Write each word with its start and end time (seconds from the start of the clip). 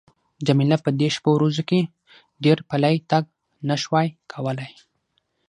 جميله 0.47 0.77
په 0.85 0.89
دې 0.99 1.07
شپو 1.15 1.29
ورځو 1.35 1.63
کې 1.69 1.79
ډېر 2.43 2.57
پلی 2.69 2.95
تګ 3.11 3.23
نه 3.69 3.75
شوای 3.83 4.07
کولای. 4.31 4.71